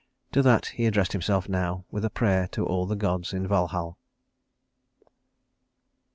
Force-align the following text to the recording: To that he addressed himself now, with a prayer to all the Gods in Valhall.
To 0.31 0.41
that 0.41 0.65
he 0.65 0.87
addressed 0.87 1.11
himself 1.11 1.47
now, 1.47 1.85
with 1.91 2.03
a 2.03 2.09
prayer 2.09 2.47
to 2.53 2.65
all 2.65 2.87
the 2.87 2.95
Gods 2.95 3.33
in 3.33 3.47
Valhall. 3.47 3.99